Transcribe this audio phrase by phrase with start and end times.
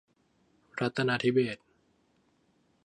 [0.79, 1.65] รัตนาธิเบศร์